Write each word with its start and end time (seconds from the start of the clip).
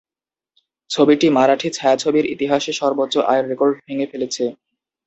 ছবিটি 0.89 1.27
মারাঠি 1.29 1.69
ছায়াছবির 1.73 2.25
ইতিহাসে 2.25 2.71
সর্বোচ্চ 2.73 3.15
আয়ের 3.31 3.45
রেকর্ড 3.47 3.75
ভেঙে 3.85 4.07
ফেলেছে। 4.11 4.43